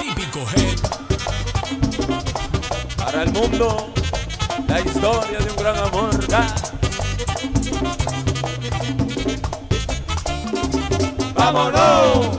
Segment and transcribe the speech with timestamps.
[0.00, 0.78] Típico head.
[2.96, 3.92] Para el mundo,
[4.66, 6.10] la historia de un gran amor.
[11.34, 12.38] ¡Vámonos!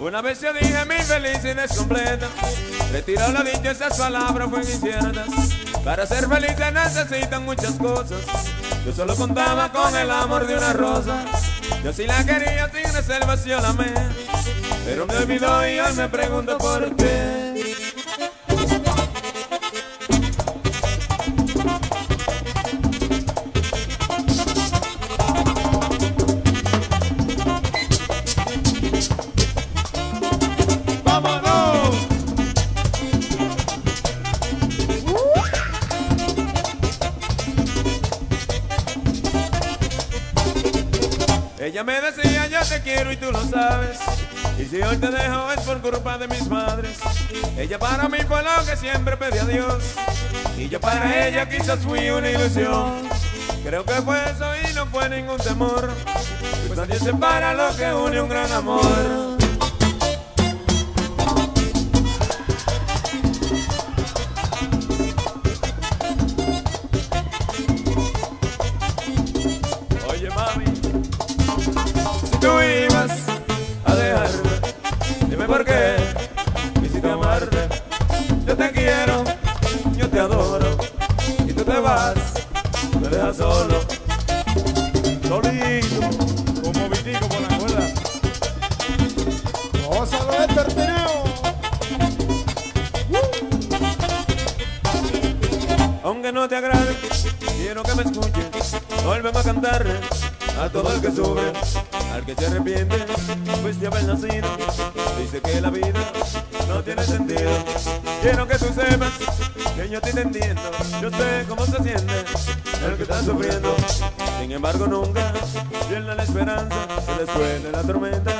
[0.00, 2.28] Una vez yo dije mi felicidad es completa
[2.92, 5.53] Retiró la dicha, esas palabras fueron inciertas
[5.84, 8.20] Para ser feliz se necesitan muchas cosas.
[8.86, 11.24] Yo solo contaba con el amor de una rosa.
[11.84, 13.92] Yo sí la quería sin reservas, yo la amé.
[14.86, 17.33] Pero me olvidó y hoy me pregunto por qué
[41.74, 43.98] Ella me decía yo te quiero y tú lo sabes
[44.60, 47.00] Y si hoy te dejo es por culpa de mis padres
[47.58, 49.82] Ella para mí fue lo que siempre pedí a Dios.
[50.56, 53.08] Y yo para ella quizás fui una ilusión.
[53.64, 55.90] Creo que fue eso y no fue ningún temor.
[56.68, 59.33] Pues nadie separa lo que une un gran amor
[106.68, 107.50] no tiene sentido.
[108.22, 109.12] Quiero que tú sepas
[109.76, 110.62] que yo te entiendo.
[111.00, 112.12] Yo sé cómo se siente
[112.86, 113.76] el que está sufriendo.
[114.40, 115.32] Sin embargo, nunca
[115.88, 116.86] pierde la esperanza.
[117.06, 118.32] Que después de la tormenta,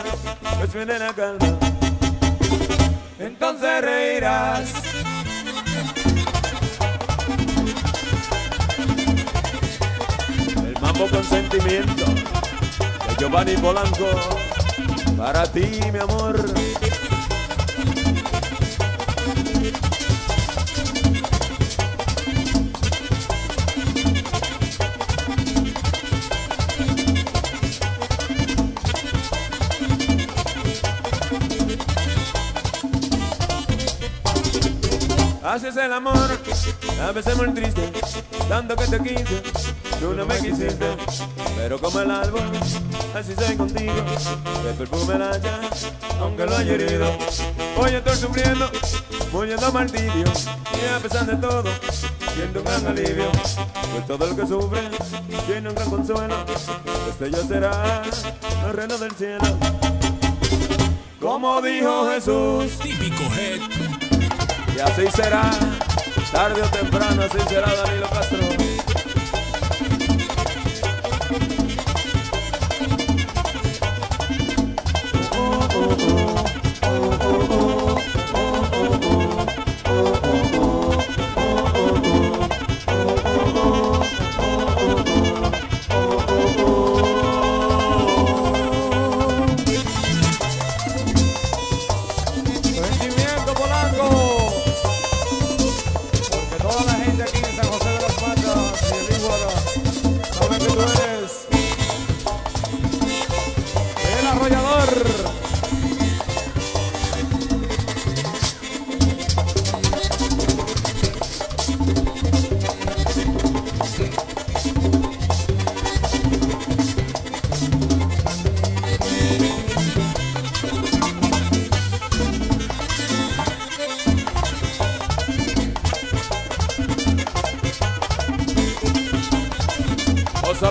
[0.58, 1.58] pues viene la calma.
[3.18, 4.72] Entonces reirás.
[10.56, 14.06] El mambo con sentimiento de Giovanni Polanco.
[15.16, 16.44] Para ti, mi amor.
[35.54, 36.16] Así es el amor,
[37.00, 37.92] a veces muy triste,
[38.48, 39.40] tanto que te quise,
[40.00, 40.96] tú no me quisiste,
[41.56, 42.42] pero como el árbol,
[43.14, 43.92] así soy contigo,
[44.68, 45.60] el perfume la haya,
[46.20, 47.06] aunque lo haya herido.
[47.76, 48.68] Hoy estoy sufriendo,
[49.32, 51.70] muriendo martirio, y a pesar de todo,
[52.34, 53.30] siento un gran alivio,
[53.92, 54.80] pues todo el que sufre
[55.46, 56.34] tiene un gran consuelo,
[57.08, 58.02] este yo será
[58.66, 59.56] el reino del cielo.
[61.20, 63.83] Como dijo Jesús, Típico head.
[64.74, 65.50] Y así será,
[66.32, 68.63] tarde o temprano, así será Danilo Castro.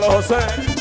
[0.09, 0.72] José.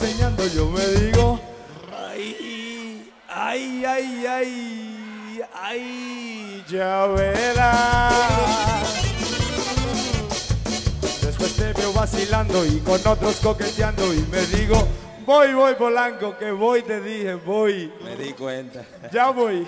[0.00, 1.38] Enseñando, yo me digo,
[2.08, 8.14] ay, ay, ay, ay, ay, ya verás.
[11.22, 14.86] Después te veo vacilando y con otros coqueteando y me digo,
[15.26, 18.84] voy, voy, Polanco, que voy, te dije, voy, Me di cuenta.
[19.12, 19.66] ya voy.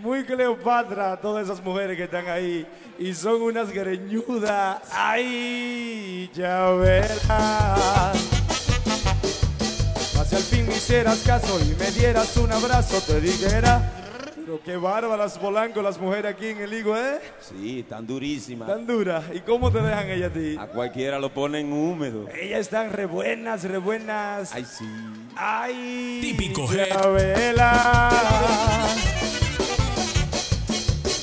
[0.00, 2.66] Muy Cleopatra, todas esas mujeres que están ahí
[2.98, 4.78] y son unas greñudas.
[4.90, 8.41] Ay, ya verás.
[10.32, 13.92] Si al fin me hicieras caso y me dieras un abrazo, te dijera,
[14.34, 17.20] pero qué bárbaras Polanco las mujeres aquí en el higo, ¿eh?
[17.38, 18.66] Sí, tan durísima.
[18.66, 19.24] Tan duras.
[19.34, 20.56] ¿Y cómo te dejan ellas a ti?
[20.58, 22.30] A cualquiera lo ponen húmedo.
[22.30, 24.54] Ellas están re buenas, re buenas.
[24.54, 24.88] Ay, sí.
[25.36, 26.62] Ay, Típico.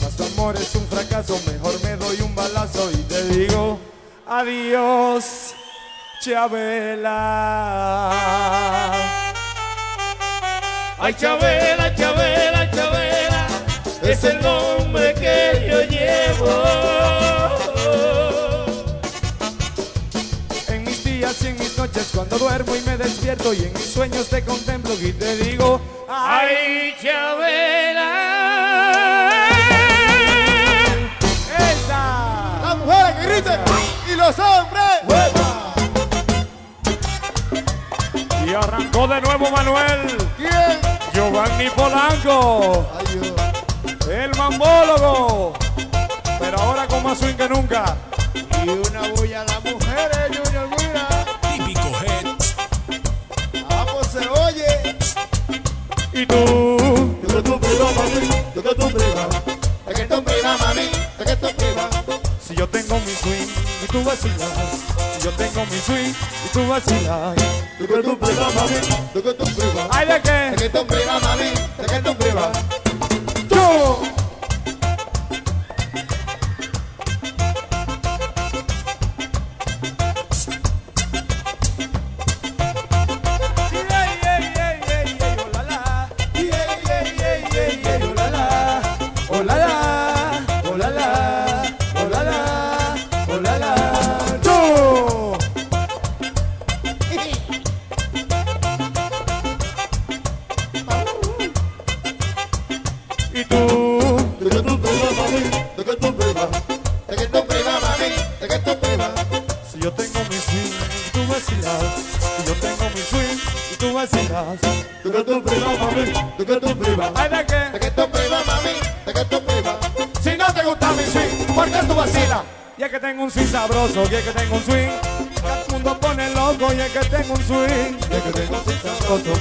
[0.04, 3.80] Mas tu amor es un fracaso, mejor me doy un balazo y te digo
[4.28, 5.56] adiós,
[6.20, 7.16] Chabela.
[11.00, 13.48] Ay, Chabela, Chabela, Chabela,
[14.02, 16.64] es el nombre que yo llevo.
[20.68, 23.94] En mis días y en mis noches, cuando duermo y me despierto y en mis
[23.94, 25.80] sueños te contemplo y te digo
[26.10, 28.10] ay, Chabela.
[31.58, 32.60] esa.
[32.62, 33.60] Las mujeres que griten
[34.12, 35.49] y los hombres.
[38.50, 40.18] Y arrancó de nuevo Manuel.
[40.38, 40.80] ¿Quién?
[41.14, 44.08] Giovanni Polanco, Ay, Dios.
[44.10, 45.54] el mambólogo,
[46.40, 47.96] pero ahora con más swing que nunca.
[48.34, 51.08] Y una bulla a las mujeres, Junior Mira.
[51.54, 53.66] Típico Head.
[53.70, 54.98] Vamos, se oye.
[56.14, 58.30] Y tú, Yo que tú prima, mami.
[58.56, 59.28] Yo que tú prima.
[59.88, 60.24] Es que tú
[62.50, 63.48] si yo tengo mi swing
[63.84, 64.50] y tú vacilas,
[65.16, 66.14] si yo tengo mi swing
[66.46, 67.36] y tú vacilas,
[67.80, 68.76] Yo que tú prima, mami.
[69.14, 69.88] Yo que tú prima.
[69.92, 70.56] ¿ay de qué?
[70.58, 71.44] que tú prima, mami.
[71.78, 72.52] Es que tú prima.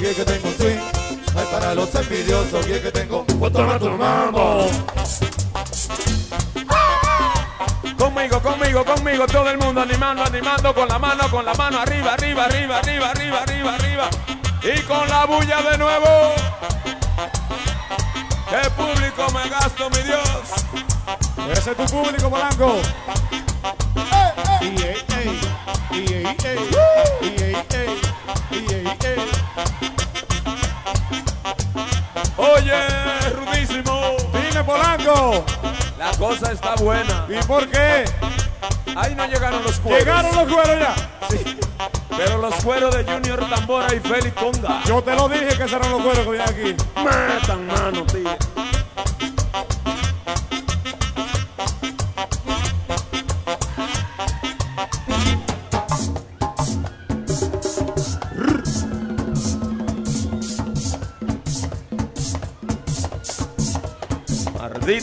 [0.09, 0.79] Y que tengo un swing,
[1.35, 4.67] ay para los envidiosos, y que tengo otro rato mambo.
[7.97, 12.13] Conmigo, conmigo, conmigo, todo el mundo animando, animando con la mano, con la mano arriba,
[12.13, 14.09] arriba, arriba, arriba, arriba, arriba, arriba.
[14.63, 16.33] Y con la bulla de nuevo.
[18.49, 20.29] ¿Qué público me gasto, mi Dios?
[21.51, 22.81] Ese es tu público, Polanco.
[34.69, 35.45] Polanco.
[35.97, 37.25] La cosa está buena.
[37.27, 38.05] ¿Y por qué?
[38.95, 39.99] Ahí no llegaron los cueros.
[39.99, 40.95] Llegaron los cueros ya.
[41.27, 41.57] Sí.
[42.15, 44.83] Pero los cueros de Junior Tambora y Félix Conga.
[44.85, 46.75] Yo te lo dije que serán los cueros que vienen aquí.
[46.97, 48.58] Matan mano, tío.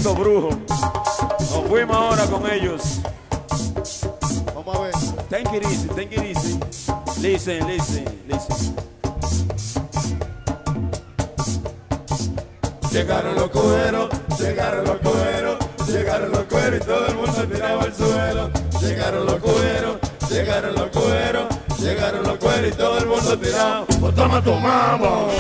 [0.07, 0.51] Tremendo brujo.
[1.41, 3.01] Nos fuimos ahora con ellos.
[4.55, 4.93] Vamos a ver.
[5.29, 6.61] Thank it easy, thank it easy.
[7.21, 8.77] Listen, listen, listen.
[12.93, 15.59] Llegaron los cueros, llegaron los cueros,
[15.89, 18.51] llegaron los cueros y todo el mundo tiraba al suelo.
[18.81, 19.97] Llegaron los cueros,
[20.31, 21.47] llegaron los cueros,
[21.81, 23.85] llegaron los cueros y todo el mundo tiraba.
[23.87, 25.31] Pues toma tu mambo.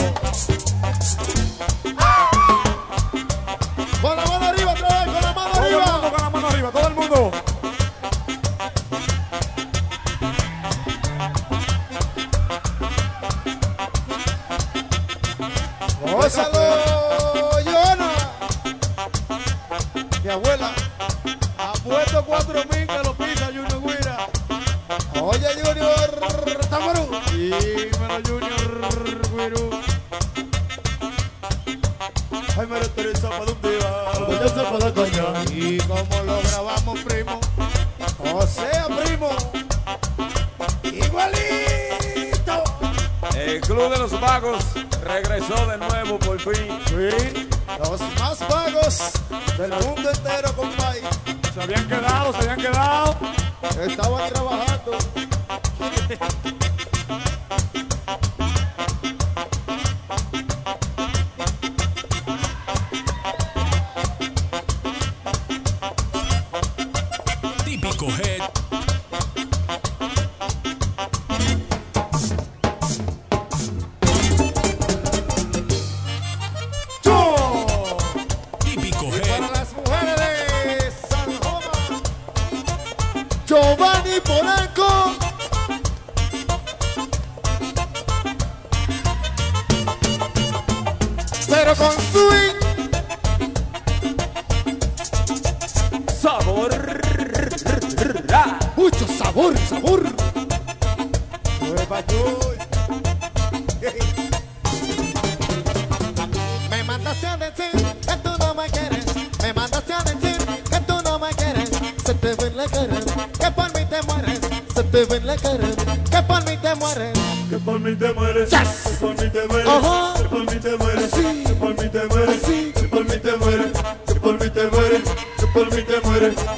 [118.50, 118.98] Yes.
[119.00, 120.14] por mí te mueres, Ajá.
[120.50, 123.72] si te mueres, si te mueres,
[124.06, 125.02] si te mueres,
[125.38, 126.55] si por te mueres.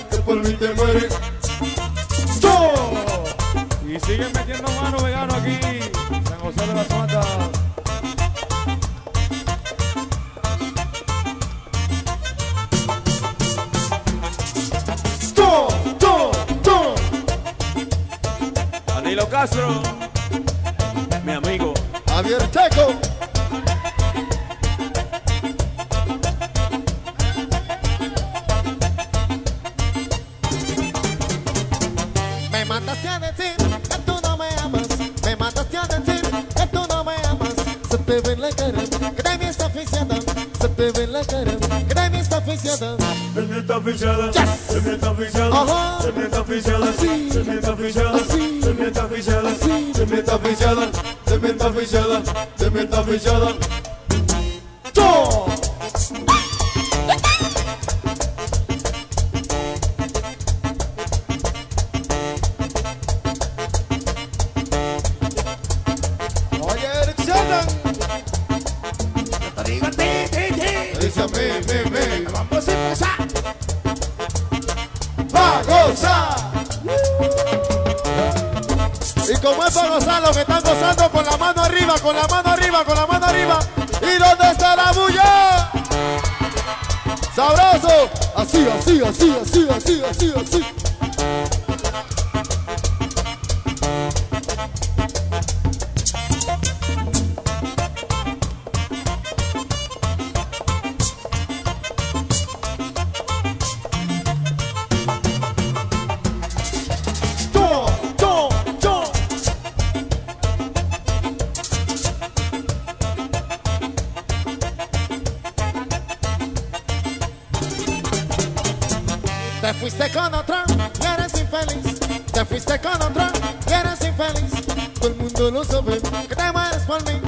[122.38, 123.32] Te fuiste con otra
[123.68, 124.64] y eres infeliz.
[125.00, 127.20] Todo el mundo lo sabe que te mueres por mí.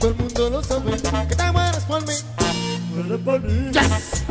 [0.00, 0.90] Todo el mundo lo sabe
[1.28, 2.14] que te mueres por mí.
[2.90, 4.24] Muere por mí, Yes.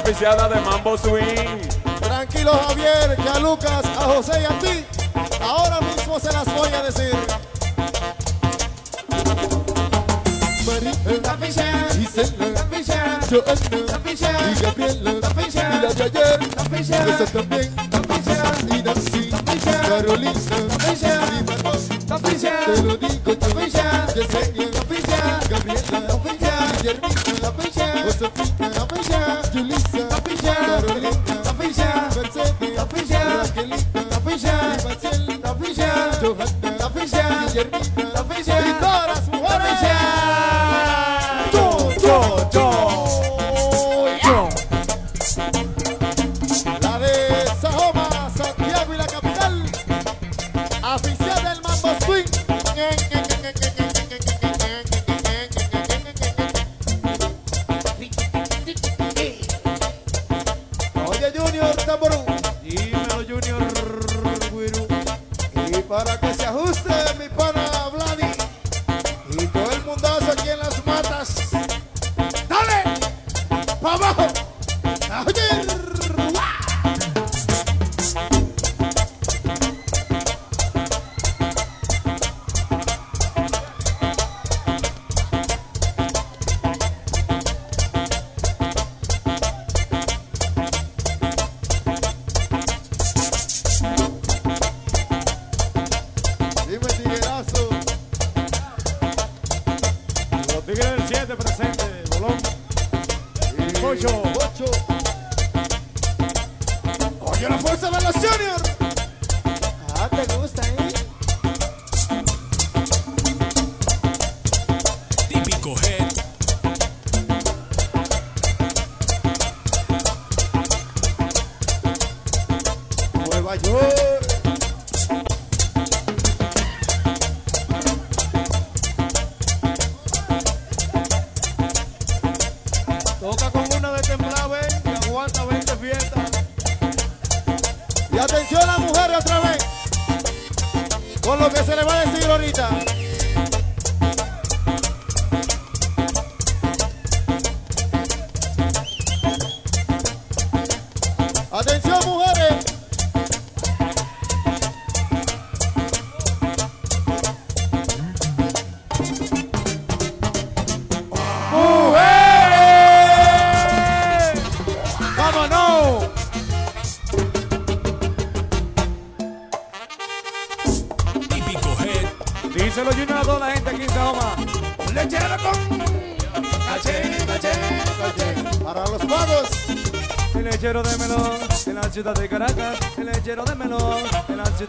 [0.00, 1.68] Aficiadas de Mambo Swing.
[2.00, 4.84] Tranquilo Javier, que a Lucas, a José y a ti,
[5.42, 7.14] ahora mismo se las voy a decir.
[10.66, 10.92] María,
[11.92, 12.66] Gisela,
[13.28, 16.04] Joana, y Gabriela, y la de
[16.76, 17.74] ayer, esa también,
[37.60, 37.89] Servicio.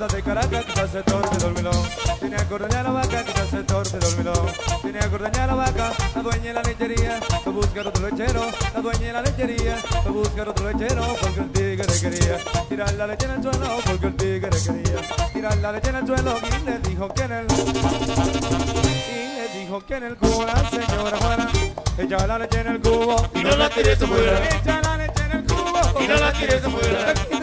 [0.01, 1.83] Ciudad de Caracas, que se torce dormilón.
[2.19, 4.47] Tiene a cordeñar la vaca, que se torce dormilón.
[4.81, 8.47] Tiene a cordeñar la vaca, la dueña de la lechería, va a buscar otro lechero,
[8.73, 12.37] la dueña de la lechería, va a buscar otro lechero, porque el tigre quería
[12.69, 16.07] tirar la leche en el suelo, porque el tigre quería tirar la leche en el
[16.07, 17.55] suelo, y le dijo que en el y
[19.35, 21.49] le dijo que en el cubo la señora Juana
[21.97, 24.49] echa la leche en el cubo Y no la tires afuera.
[24.49, 27.40] echa la leche en el cubo Y no la tires afuera.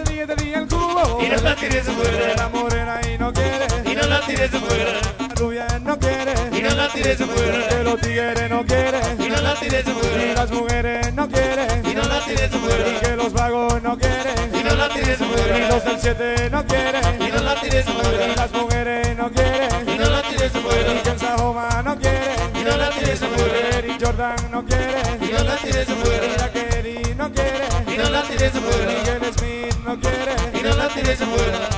[1.20, 2.34] Y no la tires afuera.
[2.36, 4.92] la morena y no quiere Y no la tires afuera.
[5.20, 7.68] la rubia no quiere Y no la tires afuera.
[7.68, 10.34] que los tigres no quieren Y no la tires y afuera.
[10.34, 13.00] las mujeres no quieren Y no la tires y afuera.
[13.00, 17.22] que los vagos no quieren Y no la tires y los del 7 no quieren
[17.22, 18.26] Y no la tires y afuera.
[18.36, 22.64] las mujeres no quieren Y no la tires y que el Sajoma no quiere Y
[22.64, 23.86] no la tires afuera.
[23.86, 26.26] y Jordan no quiere Y no la tires y afuera.
[26.38, 29.17] la Kelly no quiere Y no la tires y
[31.20, 31.77] no la tires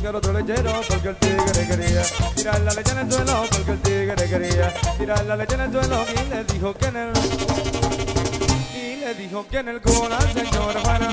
[0.00, 2.02] buscar otro lechero porque el tigre quería
[2.34, 5.72] tirar la leche en el suelo porque el tigre quería tirar la leche en el
[5.72, 7.12] suelo y le dijo que en el
[8.74, 11.08] y le dijo que en el cubo la señora Juana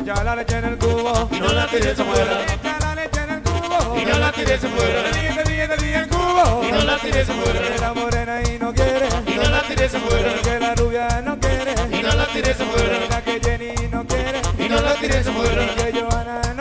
[0.00, 2.40] echa la leche en el cubo Y no la tires afuera.
[2.54, 5.02] echa la leche en el cubo Y no la tires afuera.
[5.12, 7.60] Te dije, te dije, te dije el cubo Y no la tires afuera.
[7.68, 10.32] Que la morena y no quiere Y no la tires afuera.
[10.42, 12.98] que la rubia no quiere Y no la tires afuera.
[13.10, 15.66] la que Jenny no quiere Y no la tires afuera.
[15.76, 16.53] que Johanna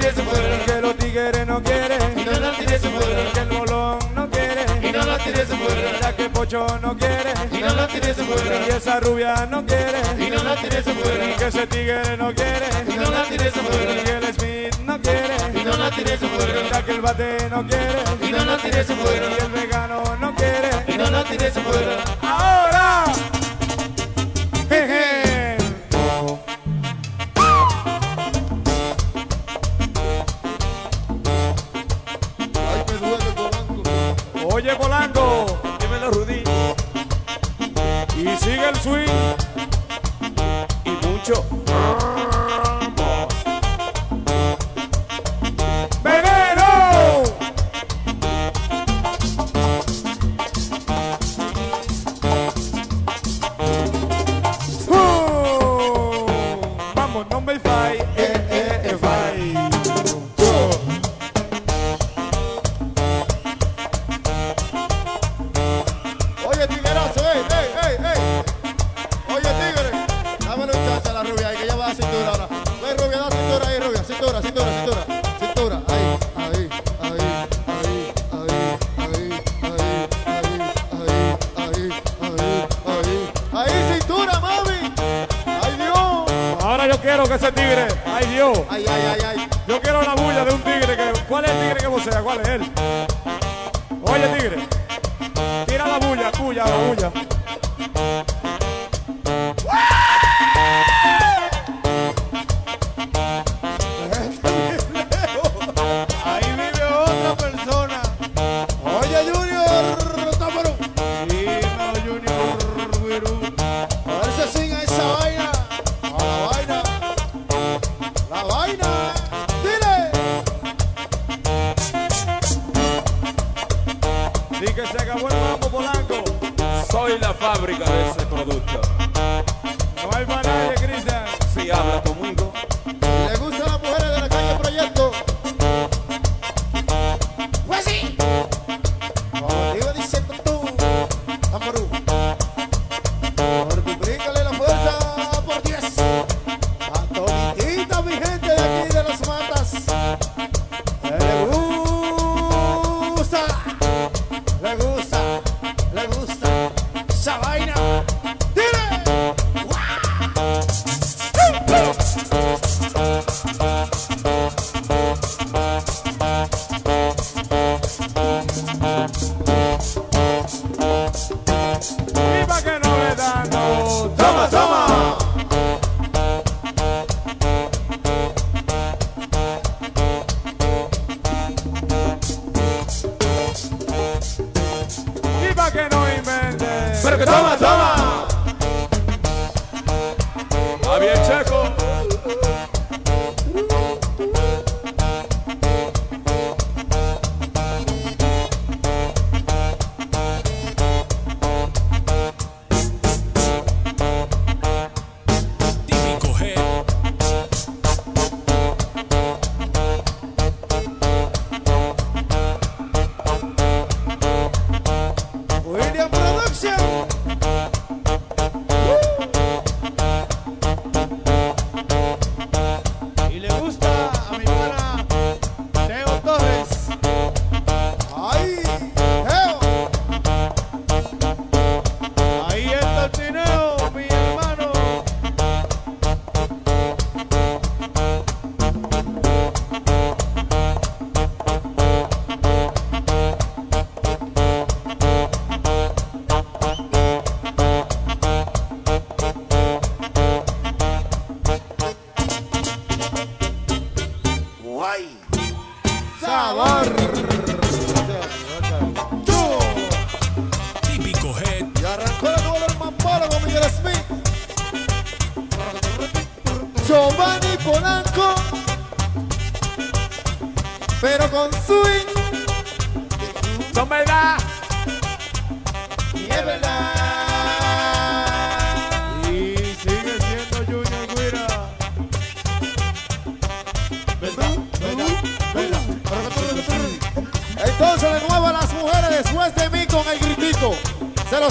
[0.00, 0.64] La afuera.
[0.64, 3.32] que los tigres no quieren Y no la tires afuera.
[3.34, 5.90] que el bolón no quiere Y no la tires afuera.
[6.00, 8.56] ya que Pocho no quiere Y no la tires afuera.
[8.66, 11.36] y esa rubia no quiere Y no la tires afuera.
[11.36, 14.04] que ese tigre no quiere Y no la tires afuera.
[14.04, 16.60] que el Smith no quiere Y no la tires afuera.
[16.72, 19.26] ya que el bate no quiere Y no la tires afuera.
[19.36, 21.96] y el vegano no quiere Y no la tires afuera.
[22.22, 22.67] ahora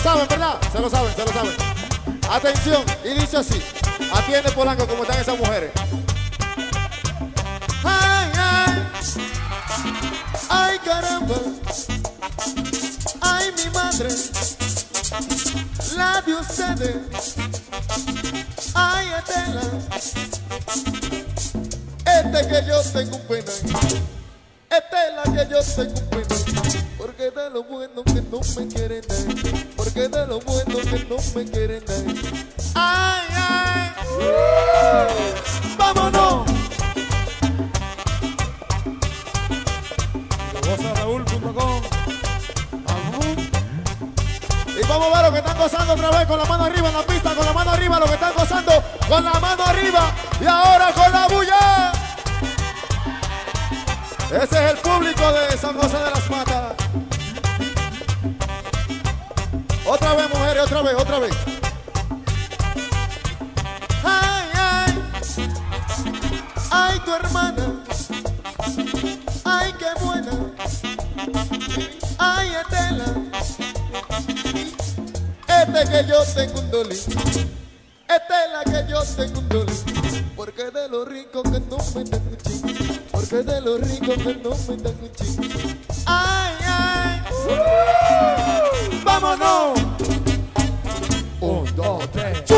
[0.07, 0.57] saben, ¿verdad?
[0.71, 1.55] Se lo saben, se lo saben.
[2.29, 3.61] Atención, y dice así.
[4.13, 5.71] Atiende Polanco como están esas mujeres.
[7.83, 8.87] Ay, ay.
[10.49, 11.35] Ay, caramba.
[13.19, 14.07] Ay, mi madre.
[15.97, 17.35] La de ustedes.
[18.73, 19.61] Ay, Estela.
[22.05, 24.16] Este que yo tengo un pena.
[24.69, 26.35] Esta es la que yo un pena.
[26.97, 29.65] Porque de lo bueno que no me quieren dar.
[29.77, 31.97] Porque de lo bueno que no me quieren dar.
[32.75, 33.89] Ay, ay.
[35.77, 36.51] Vámonos.
[40.67, 41.81] Gozaraúl.com.
[44.67, 46.93] Y vamos a ver lo que están gozando otra vez con la mano arriba en
[46.93, 50.45] la pista, con la mano arriba, lo que están gozando con la mano arriba y
[50.45, 51.96] ahora con la bulla.
[54.29, 56.73] Ese es el público de San José de las Matas.
[59.85, 61.35] Otra vez, mujeres, otra vez, otra vez.
[64.03, 65.03] Ay, ay,
[66.71, 67.73] ay, tu hermana.
[69.45, 70.31] Ay, qué buena.
[72.17, 73.05] Ay, Estela.
[75.47, 76.95] Este que yo tengo un dolly.
[76.95, 80.26] Esta es la que yo tengo un dolly.
[80.37, 82.67] Porque de lo rico que no me dan un chingo.
[83.11, 85.43] Porque de lo rico que no me dan un chingo.
[86.05, 87.21] Ay, ay.
[89.03, 89.79] Vámonos.
[91.41, 92.45] Un, dos, tres.
[92.45, 92.55] Chu,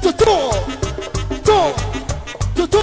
[0.00, 0.50] chu, chu,
[1.44, 1.74] chu,
[2.56, 2.80] chu, chu.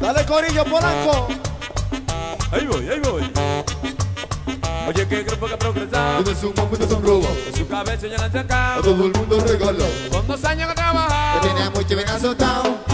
[0.00, 1.28] Dale corillo, Polanco.
[2.50, 3.93] Ahí voy, ahí voy.
[4.86, 6.22] Oye, qué grupo que ha progresado.
[6.24, 9.84] Tienes un momento sonrojo, En su cabeza ya la han a todo el mundo regala.
[10.10, 11.40] Con dos años que ha trabajado.
[11.40, 12.84] Que tenía mucho bien azotado.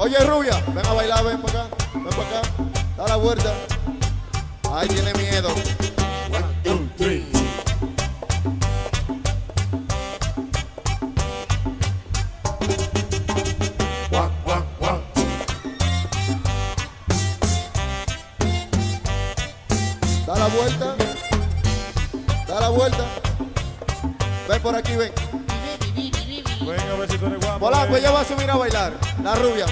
[0.00, 2.48] Oye, rubia, ven a bailar, ven para acá, ven para acá,
[2.96, 3.52] da la vuelta.
[4.72, 5.48] Ay, tiene miedo.
[24.68, 25.10] Por aquí, ven.
[26.66, 27.58] Ven a ver si tú eres guapo.
[27.58, 28.02] Polanco, ven.
[28.02, 28.92] ella va a subir a bailar.
[29.24, 29.64] La rubia.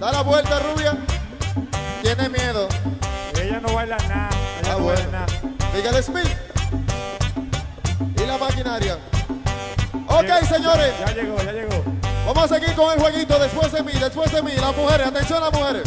[0.00, 0.96] Da la vuelta, rubia.
[2.02, 2.66] Tiene miedo.
[3.40, 4.30] Ella no baila nada.
[4.60, 5.10] Ella Ah, no baila bueno.
[5.12, 5.26] nada.
[8.16, 8.98] Y la maquinaria.
[10.08, 10.94] Ok, Llegó- señores.
[10.98, 11.84] Ya llegó, ya llegó.
[12.26, 14.50] Vamos a seguir con el jueguito después de mí, después de mí.
[14.60, 15.82] Las mujeres, atención las mujeres.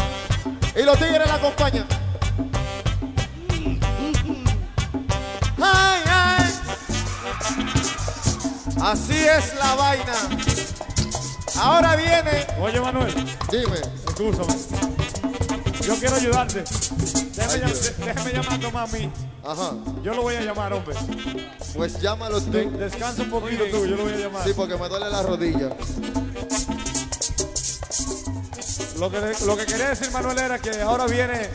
[0.73, 1.85] Y los tigres la acompañan.
[8.83, 10.13] Así es la vaina.
[11.61, 12.45] Ahora viene.
[12.59, 13.13] Oye, Manuel,
[13.49, 13.77] Dime.
[14.07, 14.53] escúchame.
[15.81, 16.63] Yo quiero ayudarte.
[16.63, 19.11] Déjame, Ay, llam- déjame llamar a Tomás a mí.
[19.45, 19.71] Ajá.
[20.03, 20.95] Yo lo voy a llamar, hombre.
[21.75, 22.51] Pues llámalo tú.
[22.51, 24.43] De- descansa un poquito tú, yo lo voy a llamar.
[24.45, 25.69] Sí, porque me duele la rodilla.
[28.99, 31.49] Lo que, lo que quería decir Manuel era que ahora viene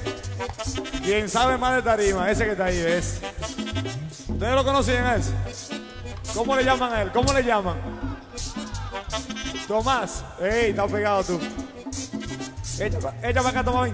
[1.02, 3.20] quien sabe más de tarima, ese que está ahí, ¿ves?
[4.28, 5.30] ¿Ustedes lo conocían a ese?
[6.38, 7.10] ¿Cómo le llaman a él?
[7.10, 7.76] ¿Cómo le llaman?
[9.66, 10.24] Tomás.
[10.40, 11.40] ¡Ey, está pegado tú!
[12.78, 13.90] Echa, echa para acá, Tomás.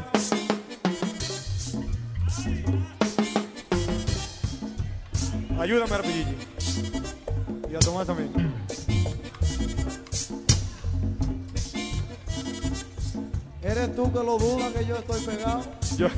[5.59, 6.37] Ayúdame, Rapidillo.
[7.70, 8.63] Y a Tomás también.
[13.64, 15.62] ¿Eres tú que lo dudas que yo estoy pegado?
[15.96, 16.09] Yo,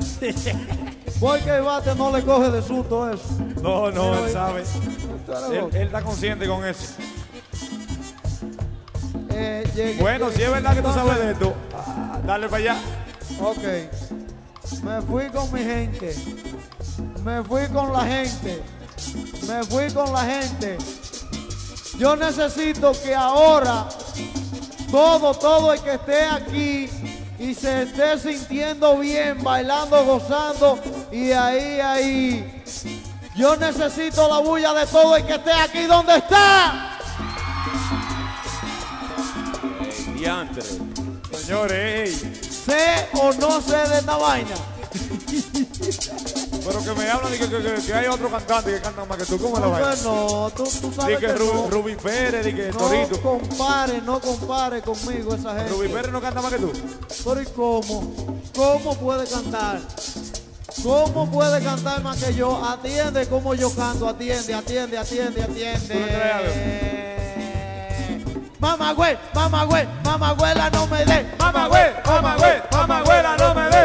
[1.19, 3.23] Porque el bate no le coge de susto eso.
[3.61, 4.63] no, no, Mira, él sabe.
[5.53, 6.95] Él, está consciente con eso.
[9.29, 12.77] Eh, llegué- Bueno, si es verdad que tú sabes de esto, ah, dale para allá.
[13.41, 13.63] Ok.
[14.83, 16.15] Me fui con mi gente.
[17.23, 18.61] Me fui con la gente.
[19.47, 20.77] Me fui con la gente.
[21.97, 23.87] Yo necesito que ahora
[24.91, 26.89] todo, todo el que esté aquí
[27.39, 30.79] y se esté sintiendo bien, bailando, gozando
[31.11, 32.63] y ahí, ahí.
[33.35, 36.97] Yo necesito la bulla de todo el que esté aquí donde está.
[40.15, 40.63] Diantre.
[41.31, 44.55] Señores, ey, Sé o no sé de esta vaina.
[46.67, 49.17] Pero que me hablan de que, que- que- que hay otro cantante que canta más
[49.17, 49.37] que tú.
[49.39, 49.87] ¿Cómo la vaina?
[49.87, 51.69] Pues no, tú, sabes que que Ru- no.
[51.69, 53.21] Rubí Pérez, di que No Torito.
[53.21, 55.69] compare, no compare conmigo esa gente.
[55.71, 56.71] Rubí Pérez no canta más que tú.
[57.25, 58.13] Pero ¿y cómo?
[58.55, 59.79] ¿Cómo puede cantar?
[60.83, 62.63] ¿Cómo puede cantar más que yo?
[62.63, 67.17] Atiende como yo canto, atiende, atiende, atiende, atiende.
[68.59, 71.25] Mamá güey, mamá güey, mamá güela no me dé.
[71.37, 73.76] Mamá güey, mamá güey, mamá güela no me dé.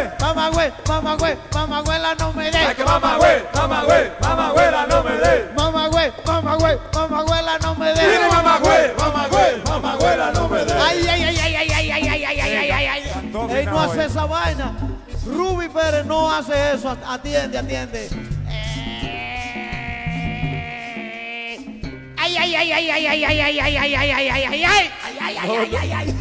[0.52, 2.58] Mamá güey, mamá güey, mamá güela no me dé.
[2.58, 5.50] Ay, que mamá güey, mamá güey, mamá güela no me dé.
[5.56, 8.00] Mamá güey, mamá güey, mamá güela no me dé.
[8.02, 10.72] Dile mamá güey, mamá güey, mamá güela no me dé.
[10.74, 13.58] Ay, ay, ay, ay, ay, ay, ay, ay, ay, ay, ay, ay.
[13.60, 14.72] Él no hace esa vaina.
[15.26, 16.96] Ruby Pérez no hace eso.
[17.08, 18.10] Atiende, atiende.
[22.18, 24.88] Ay, ay, ay, ay, ay, ay, ay, ay, ay, ay, ay, ay, ay, ay, ay,
[25.20, 26.14] ay, ay, ay, ay, ay.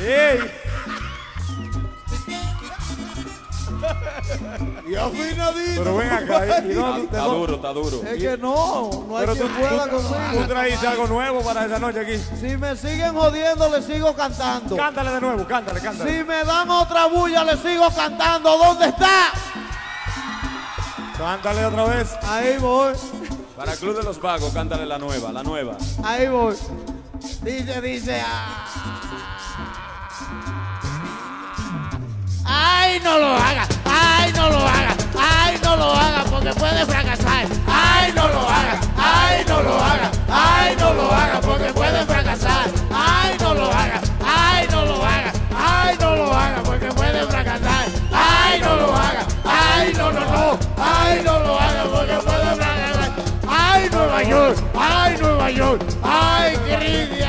[0.00, 0.38] Ey,
[4.88, 5.82] Y afinadito.
[5.82, 6.46] pero ven acá.
[6.64, 8.02] ¿y dónde- de Está dónde- duro, está duro.
[8.06, 10.46] Es que no, no hay Pero tú, quien pueda tú, tú conmigo.
[10.46, 12.36] traíste algo nuevo para esa noche aquí.
[12.40, 14.76] Si me siguen jodiendo, le sigo cantando.
[14.76, 16.18] Cántale de nuevo, cántale, cántale.
[16.18, 18.56] Si me dan otra bulla, le sigo cantando.
[18.58, 19.30] ¿Dónde está?
[21.16, 22.10] Cántale otra vez.
[22.22, 22.92] Ahí voy,
[23.56, 25.76] Para el Club de los Vagos, cántale la nueva, la nueva.
[26.02, 26.54] ahí voy.
[27.42, 28.20] Dice, dice.
[28.20, 28.66] ah.
[32.56, 37.46] Ay, no lo haga, ay, no lo haga, ay, no lo haga porque puede fracasar.
[37.66, 42.70] Ay, no lo haga, ay, no lo haga, ay, no lo haga porque puede fracasar.
[42.92, 47.86] Ay, no lo haga, ay, no lo haga, ay, no lo haga porque puede fracasar.
[48.12, 53.10] Ay, no lo haga, ay, no, no, no, ay, no lo haga porque puede fracasar.
[53.48, 57.24] Ay, Nueva York, ay, Nueva York, ay, crisis,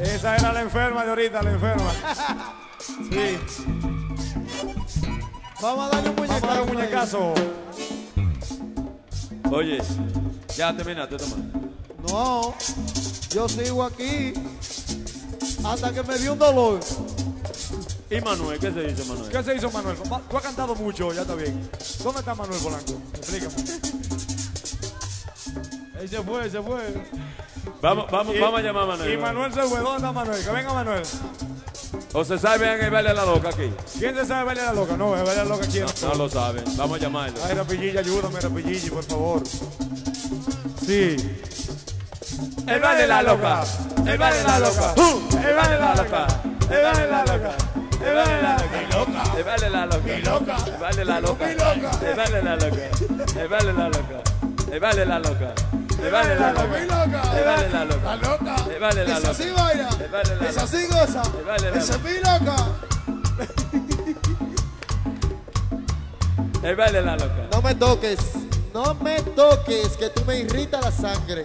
[0.00, 1.92] Esa era la enferma de ahorita, la enferma.
[3.10, 3.38] Sí.
[5.60, 7.34] Vamos a darle un Vamos a dar un muñecazo.
[7.34, 7.58] muñecazo.
[9.50, 9.82] Oye,
[10.56, 11.36] ya terminaste, toma.
[12.08, 12.54] No,
[13.30, 14.32] yo sigo aquí
[15.64, 16.80] hasta que me dio un dolor.
[18.10, 18.58] ¿Y Manuel?
[18.58, 19.30] ¿Qué se dice, Manuel?
[19.30, 19.96] ¿Qué se hizo Manuel?
[20.30, 21.68] Tú has cantado mucho, ya está bien.
[22.02, 22.94] ¿Dónde está Manuel Polanco?
[23.14, 23.54] Explícame.
[26.00, 27.04] Él se fue, se fue.
[27.80, 29.12] Vamos, vamos, Y- vamos a llamar a Manuel.
[29.12, 29.60] Y Manuel se.
[29.60, 30.44] ¿Dónde está Manuel?
[30.44, 31.02] Que venga Manuel.
[32.12, 33.72] ¿O se sabe el baile de la loca aquí?
[33.98, 34.96] ¿Quién se sabe bailar la loca?
[34.96, 35.86] No, el bailar la loca quiere.
[36.02, 36.64] No lo saben.
[36.76, 37.38] Vamos a llamarlo.
[37.48, 39.42] Ay, Rapillilla, ayúdame, Rapillilla, por favor.
[40.84, 41.16] Sí.
[42.66, 43.62] El baile la loca.
[44.06, 44.94] El baile la loca.
[44.96, 46.26] El baile la loca.
[46.70, 47.54] El baile la loca.
[48.06, 49.22] El baile de la loca.
[49.36, 50.56] El baile de la loca.
[50.66, 51.46] El baile de la loca.
[51.50, 52.90] El baile de la loca.
[53.40, 54.22] El baile la loca.
[54.72, 55.54] El baile la loca.
[55.98, 56.78] Baile de la loca.
[56.78, 58.04] El baile de la loca.
[58.04, 58.56] La loca.
[58.80, 59.30] Baile de la Es loca.
[59.30, 59.88] así baila.
[59.88, 60.64] El baile de la Es loca.
[60.64, 61.22] así goza.
[61.46, 62.56] La Esa es mi loca.
[66.76, 67.48] Baile de la loca.
[67.52, 68.18] No me toques,
[68.74, 71.44] no me toques, que tú me irrita la sangre.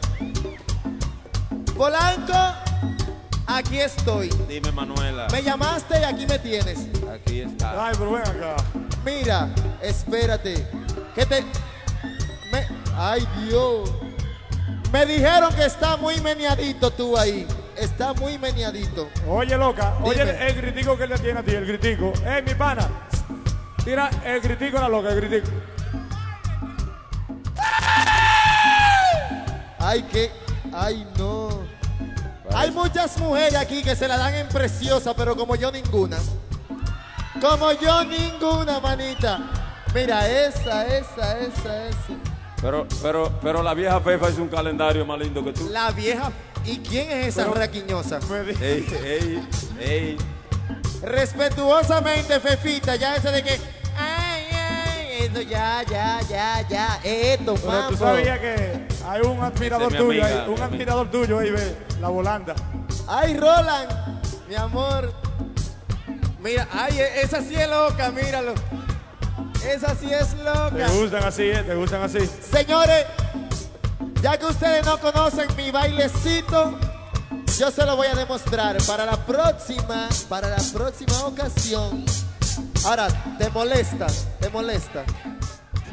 [1.75, 2.33] Polanco,
[3.47, 4.29] aquí estoy.
[4.47, 5.27] Dime, Manuela.
[5.31, 6.87] Me llamaste y aquí me tienes.
[7.11, 7.87] Aquí está.
[7.87, 8.55] Ay, pero ven acá.
[9.05, 9.49] Mira,
[9.81, 10.67] espérate.
[11.15, 11.41] ¿Qué te.?
[12.51, 12.67] Me...
[12.95, 13.89] Ay, Dios.
[14.93, 17.47] Me dijeron que está muy meneadito tú ahí.
[17.75, 19.09] Está muy meneadito.
[19.27, 19.95] Oye, loca.
[20.03, 22.13] Oye, el, el gritico que le tiene a ti, el gritico.
[22.23, 22.87] ¡Eh, mi pana!
[23.83, 25.49] Tira el gritico a la loca, el gritico.
[29.79, 30.31] Ay, que.
[30.71, 31.49] Ay, no.
[32.53, 36.19] Hay muchas mujeres aquí que se la dan en preciosa, pero como yo ninguna.
[37.41, 39.39] Como yo ninguna, manita.
[39.91, 42.32] Mira, esa, esa, esa, esa.
[42.63, 45.69] Pero, pero, pero la vieja Fefa hizo un calendario más lindo que tú.
[45.69, 46.31] La vieja.
[46.65, 48.19] ¿Y quién es esa Pero- raquiñosa?
[48.61, 49.47] Ey, ey,
[49.81, 50.17] ey.
[51.01, 53.59] Respetuosamente, Fefita, ya ese de que.
[53.97, 56.99] Ay, ay, esto ya, ya, ya, ya.
[57.03, 57.97] Esto, Pero tú mambo.
[57.97, 60.21] sabías que hay un admirador es tuyo, un
[60.61, 60.65] amiga.
[60.65, 62.55] admirador tuyo ahí, ve, la volanda.
[63.09, 63.89] Ay, Roland,
[64.47, 65.13] mi amor.
[66.41, 68.53] Mira, ay, e- esa sí es loca, míralo.
[69.67, 70.87] Esa sí es Te loca.
[70.99, 72.19] gustan así, eh, te gustan así.
[72.51, 73.05] Señores,
[74.21, 76.77] ya que ustedes no conocen mi bailecito,
[77.57, 82.03] yo se lo voy a demostrar para la próxima, para la próxima ocasión.
[82.85, 83.07] Ahora,
[83.37, 84.07] te molesta,
[84.39, 85.03] te molesta.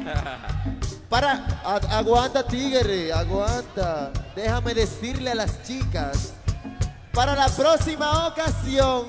[1.09, 1.45] Para,
[1.91, 4.13] aguanta tigre, aguanta.
[4.37, 6.35] Déjame decirle a las chicas.
[7.13, 9.07] Para la próxima ocasión,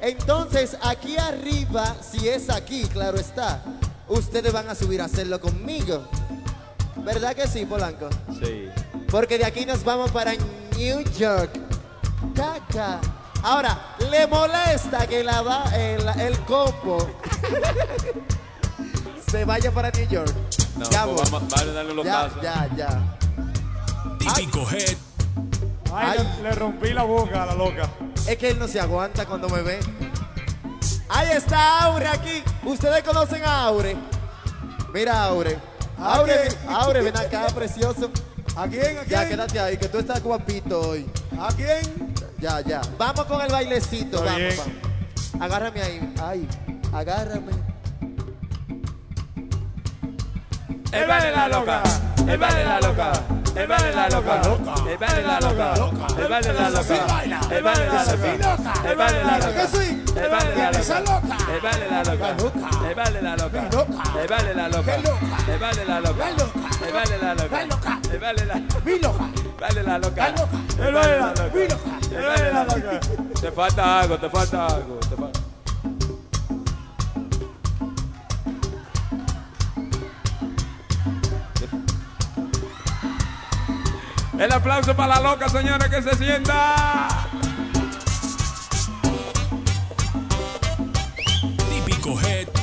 [0.00, 3.60] entonces aquí arriba, si es aquí, claro está,
[4.10, 6.04] ustedes van a subir a hacerlo conmigo.
[6.96, 8.08] ¿Verdad que sí, Polanco?
[8.42, 8.68] Sí.
[9.10, 10.32] Porque de aquí nos vamos para
[10.76, 11.50] New York.
[12.34, 13.00] Caca,
[13.42, 16.98] Ahora, le molesta que la da- el, el combo
[19.30, 20.32] se vaya para New York.
[20.76, 21.30] No, Ya, pues voy.
[21.40, 22.42] vamos, vale darle los ya, pasos.
[22.42, 23.16] ya, ya.
[24.18, 24.96] Típico head.
[25.92, 27.88] Ay, le, le rompí la boca a la loca.
[28.28, 29.80] Es que él no se aguanta cuando me ve.
[31.12, 32.42] Ahí está Aure aquí.
[32.64, 33.96] Ustedes conocen a Aure.
[34.94, 35.58] Mira Aure.
[35.98, 38.10] Aure, Aure, ven acá, precioso.
[38.56, 38.96] ¿A quién?
[38.98, 39.08] ¿A quién?
[39.08, 41.06] Ya, quédate ahí, que tú estás guapito hoy.
[41.38, 42.14] ¿A quién?
[42.38, 42.80] Ya, ya.
[42.96, 44.56] Vamos con el bailecito, Está vamos, bien.
[44.56, 45.42] vamos.
[45.42, 46.14] Agárrame ahí.
[46.22, 46.48] Ay,
[46.94, 47.52] agárrame.
[50.92, 51.82] El baile la loca,
[52.30, 53.12] el baile la loca,
[53.56, 54.40] el baile la loca,
[54.88, 55.74] el baile la loca,
[56.16, 56.94] el baile la loca,
[57.50, 58.32] el baile la loca,
[58.86, 59.62] el baile la loca,
[60.14, 61.16] el baile la loca,
[61.50, 63.60] el baile la loca, el baile la loca,
[64.20, 67.62] el baile la loca, el baile la loca, el baile la loca,
[68.10, 68.60] el baile la
[69.60, 70.26] baile la loca,
[70.78, 71.60] el baile la loca,
[72.10, 73.00] el baile la loca.
[73.40, 75.39] Te falta algo, te falta algo, te falta.
[84.40, 87.08] El aplauso para la loca, señores, que se sienta.
[91.68, 92.59] Típico.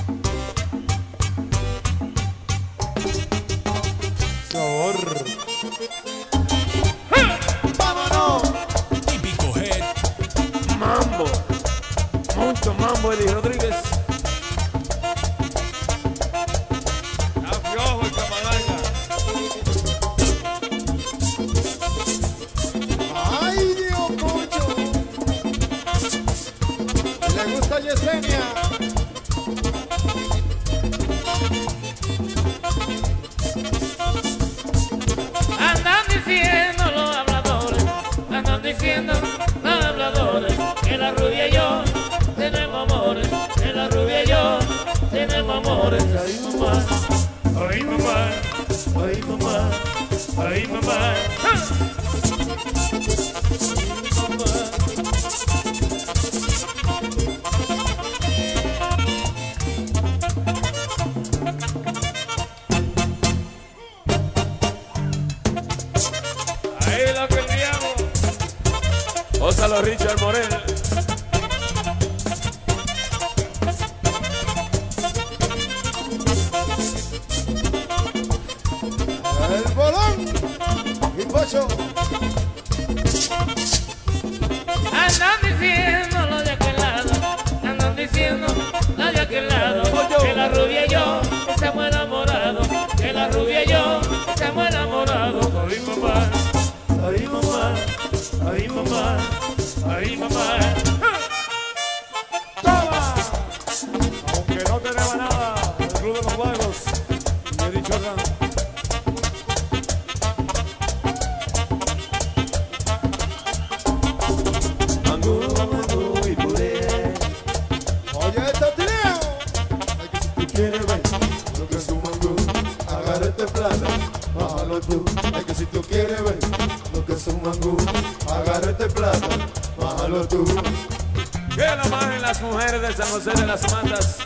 [130.30, 134.18] Que lo bajen las mujeres de San José de las Matas.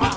[0.00, 0.10] A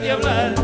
[0.00, 0.63] de hablar.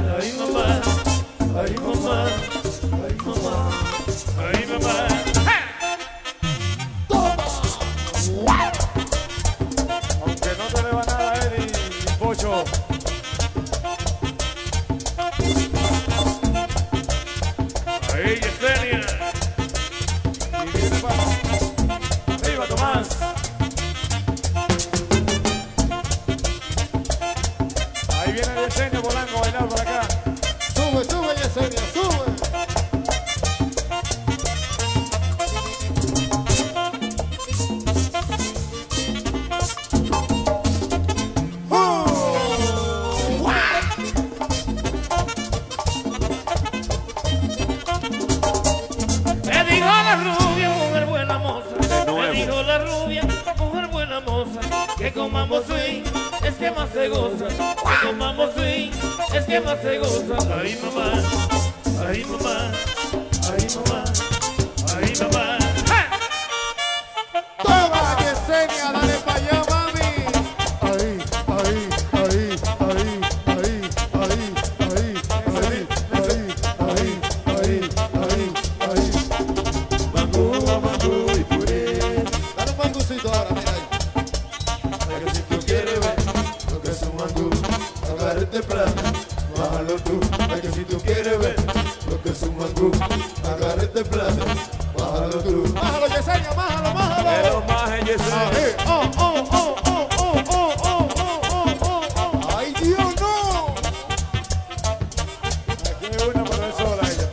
[92.21, 92.91] Lo que es un mangú,
[93.45, 94.45] agarra este plato,
[94.99, 95.73] bájalo tú.
[95.75, 97.31] Bájalo, Yesenia, bájalo, bájalo.
[97.31, 98.51] Pero más en Yesenia.
[98.53, 102.59] Eh, oh, oh, oh, oh, oh, oh, oh, oh, oh, oh, oh.
[102.59, 103.75] ¡Ay, Dios, no!
[105.69, 107.29] Aquí hay una, pero es sola ella.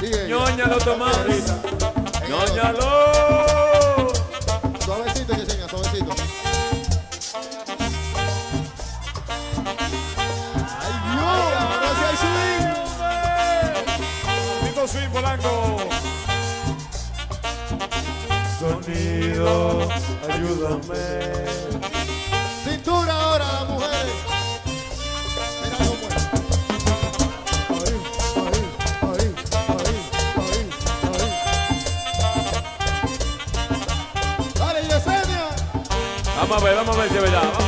[0.00, 0.28] Sigue.
[0.28, 1.18] Ñoñalo, Tomás.
[2.28, 2.89] Ñoñalo.
[2.89, 2.89] Suavecito,
[19.40, 21.04] Ayúdame.
[22.62, 24.18] Cintura ahora, mujeres.
[25.62, 26.14] Mira cómo es.
[27.70, 27.94] Ahí,
[28.36, 28.60] ahí,
[29.02, 29.30] ahí,
[30.36, 30.62] ahí,
[31.16, 31.32] ahí.
[34.58, 35.44] Dale, Yesenia.
[36.36, 37.59] Vamos a ver, vamos a ver si es verdad.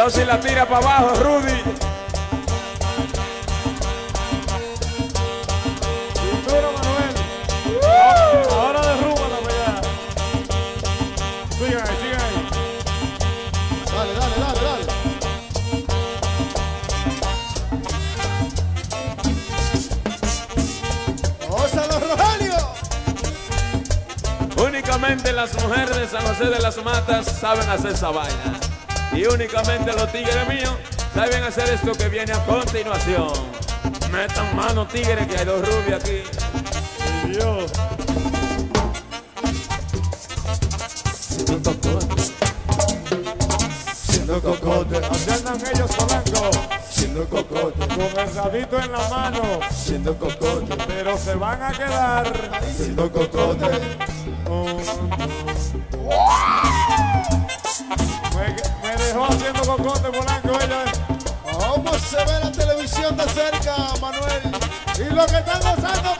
[0.00, 1.62] Cuidado si la tira para abajo, Rudy.
[6.14, 7.14] Cintura, Manuel.
[8.50, 9.82] Ahora derrúbala, allá.
[11.50, 12.38] Sigan ahí, sigan ahí.
[13.94, 14.86] Dale, dale, dale, dale.
[21.50, 22.58] ¡Ósalo, Rogelio!
[24.66, 28.59] Únicamente las mujeres de San José de las Matas saben hacer esa vaina.
[29.20, 30.72] Y únicamente los tigres míos
[31.14, 33.30] saben hacer esto que viene a continuación.
[34.10, 36.22] Metan mano tigres que hay dos rubias aquí.
[37.28, 37.70] Dios.
[43.94, 46.50] Siendo cocote, Así andan ellos Polanco.
[46.88, 49.42] siendo cocote, Con el rabito en la mano.
[49.70, 52.32] siendo cocote, Pero se van a quedar.
[52.74, 53.66] siendo cocote.
[53.68, 55.49] Me,
[65.20, 66.19] Y lo que están gozando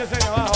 [0.00, 0.49] 谢谢你们。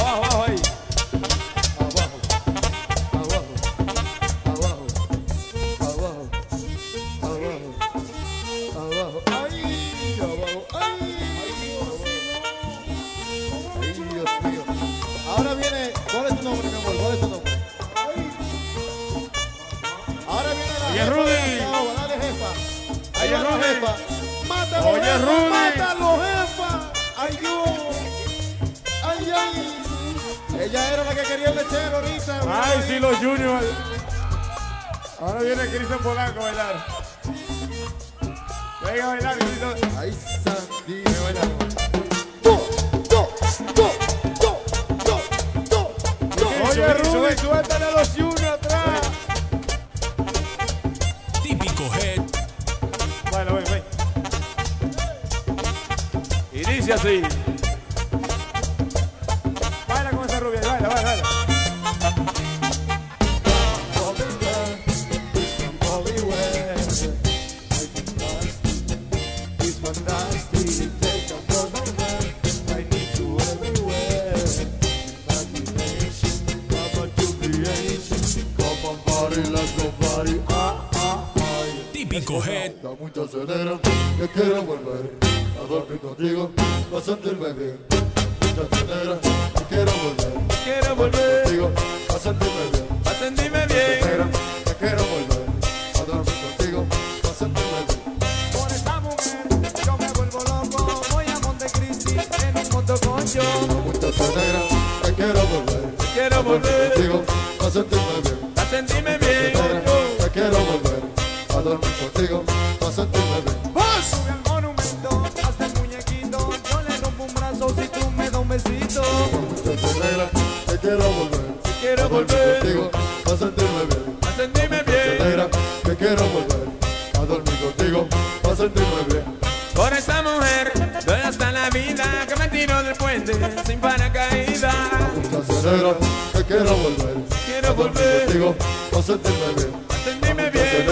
[128.09, 129.39] Contigo, a sentirme bien.
[129.75, 130.73] Por esa mujer
[131.05, 133.33] doy hasta la vida que me tiro del puente
[133.67, 134.75] sin paracaídas.
[135.17, 135.95] Mucha acelera,
[136.33, 138.55] que quiero volver Quiero a dormir volver contigo,
[138.93, 139.87] a sentirme bien.
[139.89, 140.87] a sentirme bien.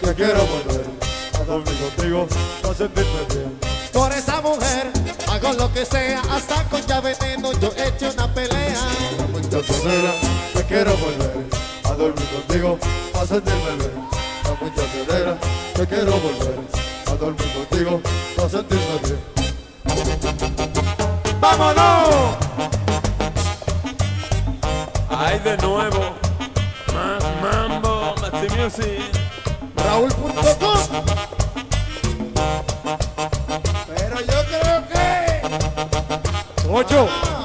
[0.00, 0.86] que quiero volver
[1.34, 2.28] a dormir contigo,
[2.62, 3.58] a sentirme bien.
[3.92, 4.90] Por esa mujer
[5.28, 8.80] hago lo que sea, hasta con llave veneno yo he hecho una pelea.
[9.32, 10.12] Mucha acelera,
[10.54, 11.44] que quiero volver
[11.84, 12.78] a dormir contigo,
[13.14, 14.13] a sentirme bien.
[14.60, 15.36] Mucha acelera,
[15.74, 16.58] que quiero volver
[17.06, 18.00] a dormir contigo,
[18.38, 19.18] a sentirme bien.
[21.40, 22.36] ¡Vámonos!
[25.10, 26.14] Ay, de nuevo.
[26.94, 29.02] Más mambo, Maxi Music.
[29.76, 30.34] Raúl.com
[33.94, 35.04] Pero yo creo que
[36.70, 37.43] Ocho.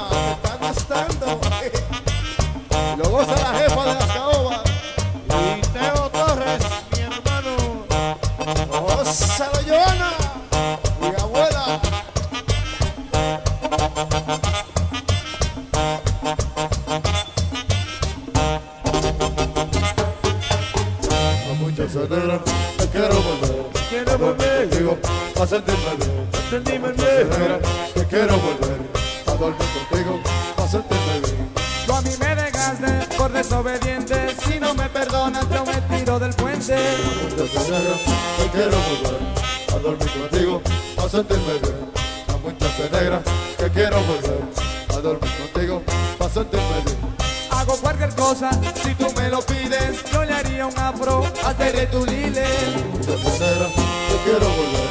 [51.58, 52.44] De tu lile.
[52.92, 54.88] Mucha acelera, que quiero volver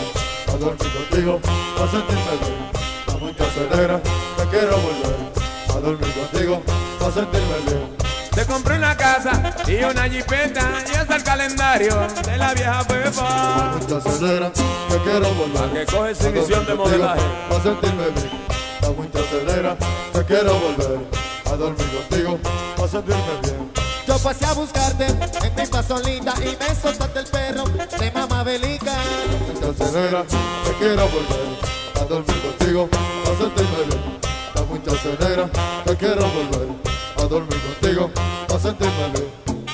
[0.47, 1.39] a dormir contigo,
[1.77, 2.59] a sentirme bien.
[3.07, 5.15] A mucha acelera, que quiero volver
[5.69, 6.61] a dormir contigo,
[6.99, 7.97] a sentirme bien.
[8.35, 11.95] Te compré una casa y una jipeta y hasta el calendario
[12.25, 13.77] de la vieja pepa.
[13.79, 15.61] Mucha acelera, que quiero volver.
[15.61, 17.21] Pa' que coge a exhibición de modelaje.
[17.49, 18.31] A sentirme bien.
[18.81, 19.77] La mucha acelera,
[20.13, 20.99] que quiero volver
[21.45, 22.39] a dormir contigo,
[22.83, 23.68] a sentirme bien.
[24.09, 28.41] Yo pasé a buscarte en mi paso linda y me soltaste el perro de mamá
[28.41, 28.97] Belica.
[29.53, 31.59] Mucha acelera, que quiero volver
[31.93, 32.89] a dormir contigo,
[33.23, 34.19] a sentirme bien.
[34.55, 35.49] La mucha acelera,
[35.85, 36.69] que quiero volver
[37.17, 38.11] a dormir contigo,
[38.51, 39.65] a sentirme bien.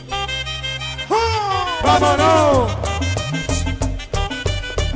[1.82, 2.72] ¡Vámonos!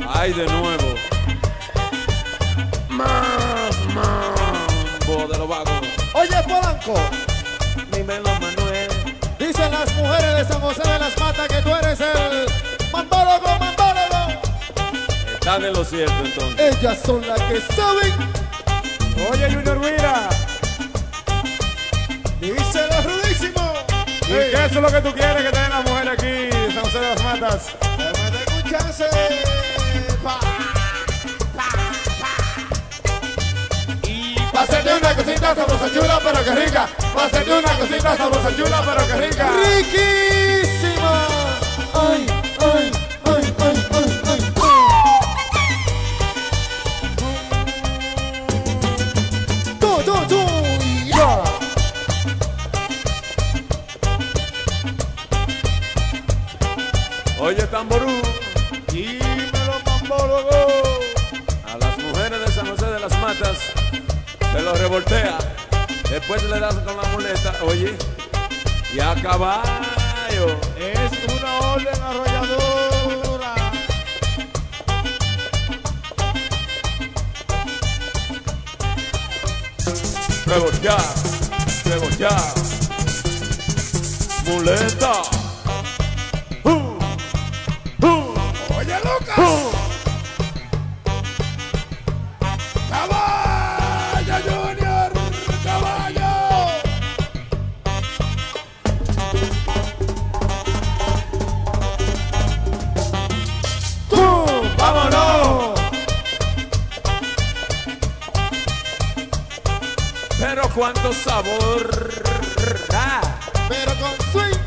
[0.06, 0.94] Ay, de nuevo.
[2.90, 5.80] Más mambo de los vagos.
[6.12, 6.94] Oye, Polanco,
[7.90, 8.59] Dímelo, Manuel.
[9.80, 12.46] Las mujeres de San José de las Matas que tú eres el
[12.92, 14.42] mandólogo, mandólogo.
[15.32, 16.76] Están en lo cierto entonces.
[16.76, 18.12] Ellas son las que saben,
[19.32, 20.28] Oye, Junior Mira.
[22.40, 23.72] dice lo rudísimo.
[24.26, 26.84] ¿Y qué eso es lo que tú quieres que tengan las mujeres aquí en San
[26.84, 27.66] José de las Matas?
[27.96, 29.49] Den un chance.
[34.60, 36.86] Pásate una cosita sabrosa chula pero que rica.
[37.14, 39.50] Pásate una cosita sabrosa chula pero que rica.
[39.78, 41.28] ¡Riquísima!
[41.94, 42.26] Ay,
[42.60, 42.99] ay.
[69.22, 70.58] Caballo.
[70.78, 73.54] Es una orden arrolladora.
[80.46, 81.14] Revoltear,
[81.84, 82.54] revoltear.
[84.46, 85.39] Muleta.
[110.40, 111.90] Pero cuánto sabor.
[112.92, 113.20] Ah.
[113.68, 114.60] Pero con swing.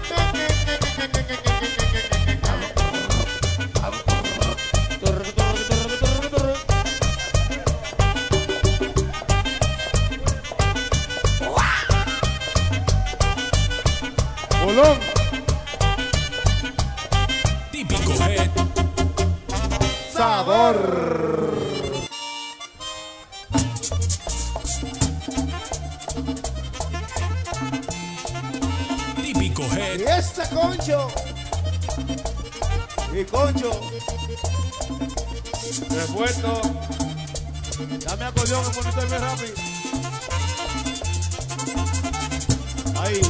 [38.24, 39.54] Dame acordeón en monitorme rápido.
[43.02, 43.22] Ahí.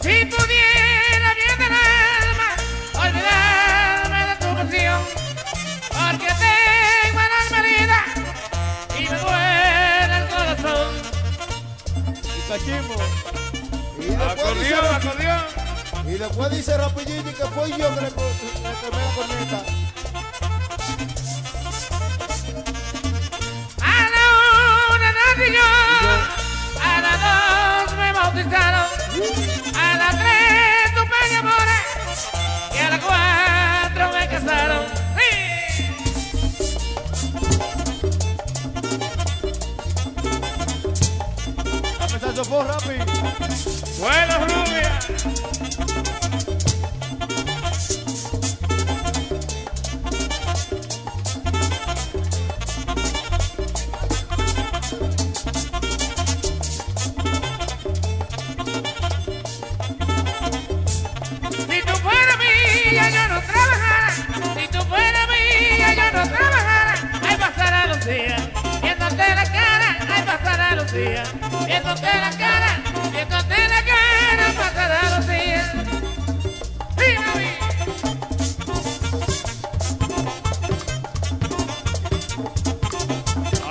[0.00, 2.48] Si pudiera bien del alma
[2.94, 5.02] olvidarme de tu pasión,
[5.90, 8.00] porque tengo el alma herida
[8.98, 10.88] y me duele el corazón.
[12.24, 12.94] Y cachimbo.
[13.98, 15.44] Y después, Acordeón, dice, acordeón.
[16.06, 19.69] y después dice rapidito que fue yo que le, le quemé la corneta.
[42.64, 43.04] Rápido.
[43.98, 45.39] Bueno, rubia.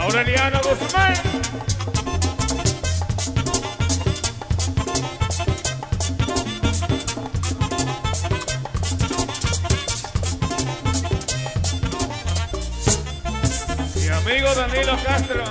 [0.10, 1.14] Aureliano Guzmán.
[13.96, 15.44] Mi amigo Danilo Castro.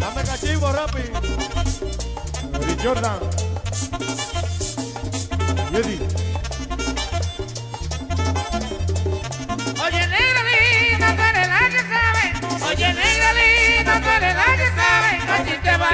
[0.00, 1.20] Dame cachimbo rápido.
[2.82, 3.20] Jordan.
[5.72, 6.17] Eddie.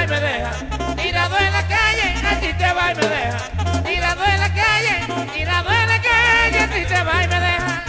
[0.07, 0.51] Me deja.
[0.95, 3.37] Tirado en la calle, así te va y me deja.
[3.83, 4.95] Tirado en la calle,
[5.33, 7.83] tirado en la calle, así te va y me deja.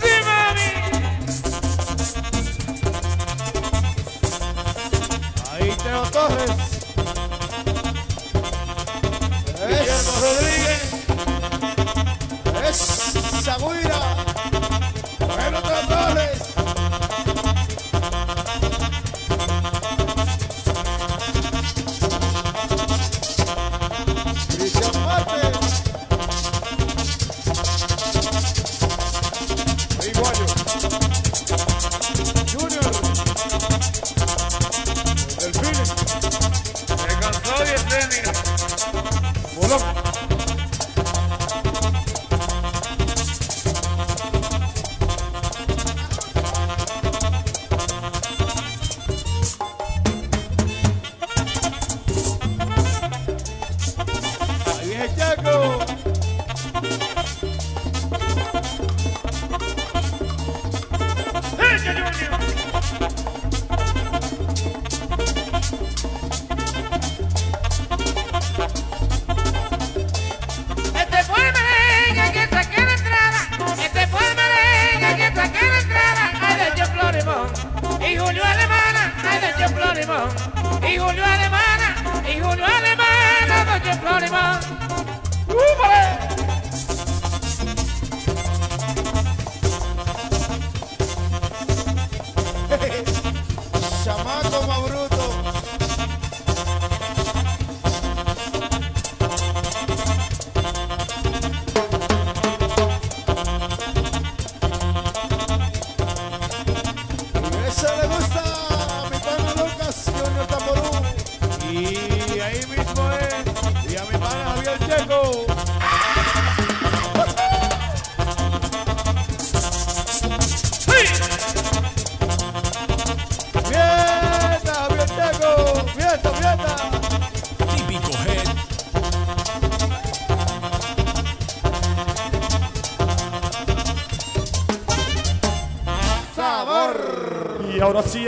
[0.00, 0.70] Sí, mami.
[5.52, 5.70] Ahí.
[5.70, 6.71] Guillermo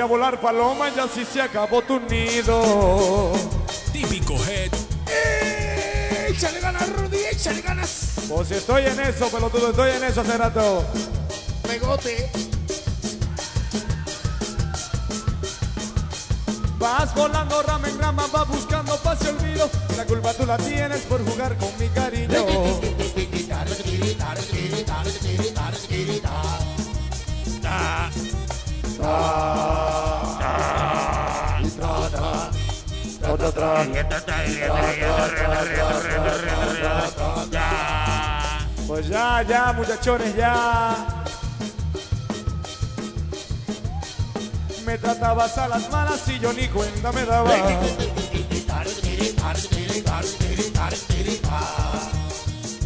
[0.04, 3.32] a volar paloma, ya sí se acabó tu nido.
[3.90, 4.70] Típico head.
[6.28, 8.16] Échale ganas, Rudy, échale ganas.
[8.28, 10.84] Pues si estoy en eso, pelotudo, estoy en eso hace rato.
[11.62, 12.30] Pegote.
[16.78, 19.70] Vas volando rama en rama, vas buscando paz y olvido.
[19.96, 22.43] La culpa tú la tienes por jugar con mi cariño.
[38.86, 41.24] Pues ya, ya, muchachones, ya.
[44.84, 47.50] Me tratabas a las malas y yo ni cuenta me daba.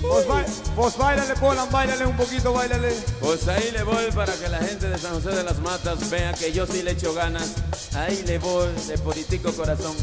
[0.01, 2.93] Pues, ba pues bailale, Polan, bailale un poquito, bailale.
[3.21, 6.33] Pues ahí le voy para que la gente de San José de las Matas vea
[6.33, 7.55] que yo sí le echo ganas.
[7.95, 9.95] Ahí le voy de politico corazón.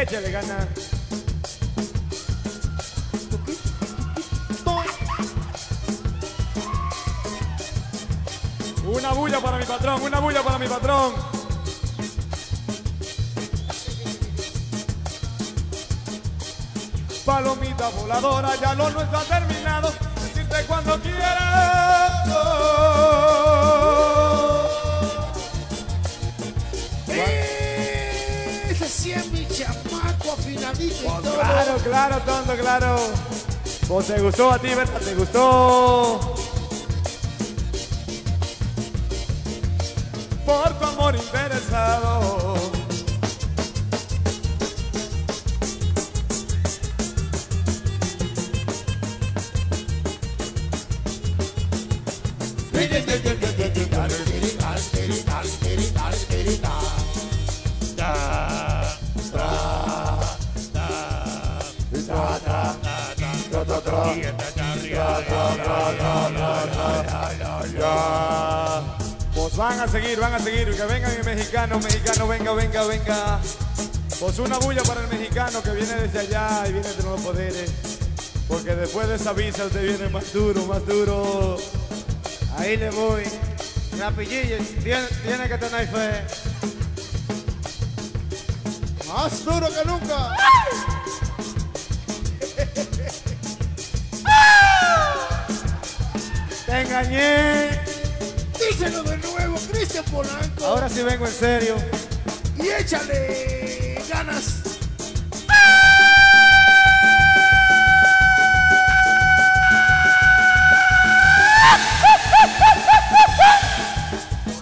[0.00, 0.68] Échale ganas.
[8.86, 11.14] Una bulla para mi patrón, una bulla para mi patrón.
[17.26, 19.92] Palomita voladora, ya lo nuestro ha terminado.
[20.22, 21.77] Decirte cuando quieras.
[30.74, 32.96] Claro, claro, tonto, claro.
[33.88, 35.00] Pues te gustó a ti, ¿verdad?
[35.00, 36.37] ¿Te gustó?
[74.38, 77.72] Pues una bulla para el mexicano que viene desde allá y viene de nuevos poderes.
[78.46, 81.56] Porque después de esa visa usted viene más duro, más duro.
[82.56, 83.24] Ahí le voy.
[83.98, 86.22] Rapillillo, tiene, tiene que tener fe.
[89.08, 90.36] Más duro que nunca.
[96.66, 97.70] Te engañé.
[98.56, 100.64] Díselo de nuevo, Cristian Polanco.
[100.64, 101.74] Ahora sí vengo en serio.
[102.56, 103.57] Y échale
[104.28, 104.62] ganas.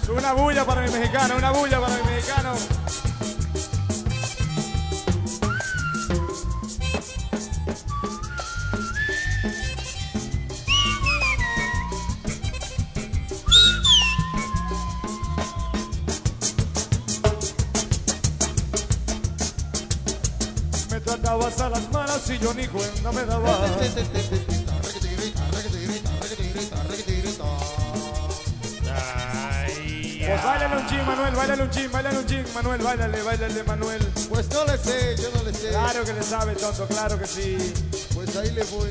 [0.09, 2.06] Una bulla para mi mexicano, una bulla para mi
[30.27, 34.03] Pues bailale un chin, Manuel, bailale un chin, bailale un chin, Manuel, bailale, bailale, Manuel.
[34.29, 35.69] Pues no le sé, yo no le sé.
[35.69, 37.57] Claro que le sabe, tonto, claro que sí.
[38.13, 38.91] Pues ahí le voy.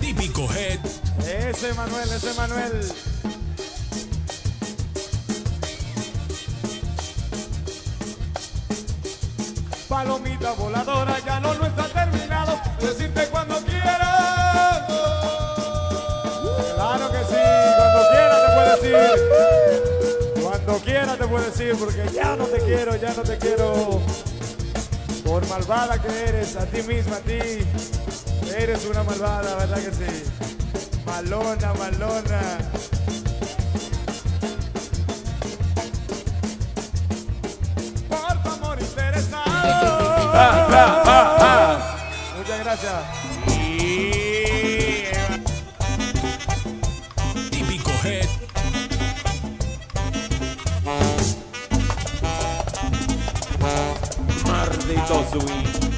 [0.00, 0.80] Típico head.
[1.24, 3.11] Ese Manuel, ese Manuel.
[10.42, 12.60] Palomita voladora, ya no lo está terminado.
[12.80, 14.82] Decirte cuando quieras.
[16.74, 17.42] Claro que sí,
[17.76, 20.42] cuando quiera te puedes ir.
[20.42, 24.00] Cuando quiera te puedes ir, porque ya no te quiero, ya no te quiero.
[25.24, 27.64] Por malvada que eres, a ti misma, a ti.
[28.56, 30.24] Eres una malvada, ¿verdad que sí?
[31.06, 32.58] Malona, malona.
[42.72, 43.04] Gracias.
[47.50, 48.26] Típico head.
[54.46, 55.91] Maldito swing.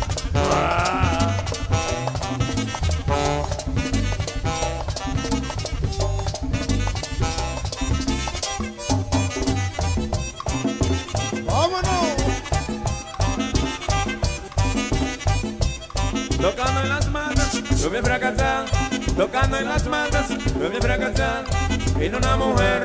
[22.05, 22.83] Vino una mujer,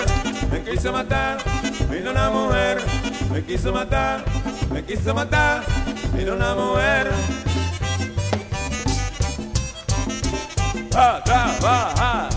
[0.49, 1.39] me quiso matar.
[1.91, 2.77] Vino una mujer,
[3.29, 4.23] me quiso matar.
[4.71, 5.61] Me quiso matar.
[6.13, 7.11] Vino una mujer.
[10.95, 11.93] Ah, A trabajar.
[11.97, 12.28] Ah.